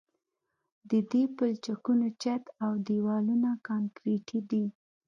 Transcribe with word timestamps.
د 0.89 0.91
دې 1.11 1.23
پلچکونو 1.35 2.07
چت 2.21 2.43
او 2.65 2.71
دیوالونه 2.87 3.49
کانکریټي 3.67 4.39
دي 4.49 4.65